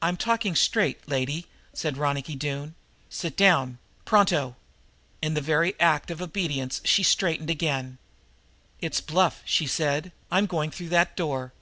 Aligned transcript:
"I'm 0.00 0.16
talking 0.16 0.54
straight, 0.56 1.06
lady," 1.06 1.48
said 1.74 1.98
Ronicky 1.98 2.34
Doone. 2.34 2.74
"Sit 3.10 3.36
down 3.36 3.76
pronto!" 4.06 4.56
In 5.20 5.34
the 5.34 5.42
very 5.42 5.78
act 5.78 6.10
of 6.10 6.22
obedience 6.22 6.80
she 6.82 7.02
straightened 7.02 7.50
again. 7.50 7.98
"It's 8.80 9.02
bluff," 9.02 9.42
she 9.44 9.66
said. 9.66 10.12
"I'm 10.30 10.46
going 10.46 10.70
through 10.70 10.88
that 10.96 11.14
door!" 11.14 11.52